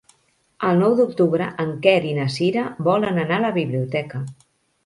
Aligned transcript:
El 0.69 0.79
nou 0.83 0.95
d'octubre 0.99 1.49
en 1.65 1.75
Quer 1.83 1.93
i 2.13 2.15
na 2.21 2.27
Cira 2.37 2.65
volen 2.91 3.23
anar 3.25 3.41
a 3.41 3.45
la 3.47 3.55
biblioteca. 3.63 4.25